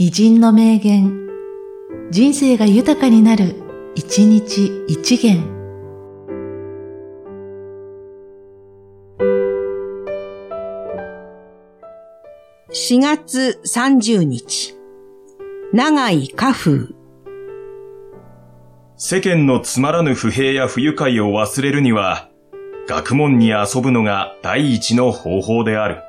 [0.00, 1.26] 偉人の名言、
[2.12, 3.56] 人生が豊かになる、
[3.96, 5.42] 一日一元。
[12.70, 14.76] 4月30日、
[15.72, 16.94] 長い花風。
[18.96, 22.30] 世間のつまらぬ不平や不愉快を忘れるには、
[22.86, 26.04] 学問に遊ぶのが第一の方法である。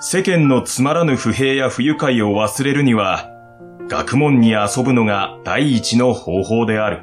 [0.00, 3.28] 世間のつまらぬ不平や不愉快を忘れるには、
[3.88, 7.02] 学問に遊ぶのが第一の方法である。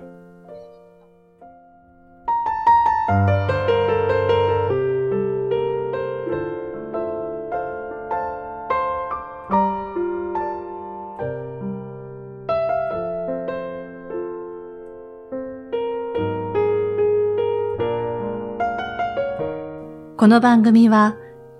[20.15, 21.17] この番組は、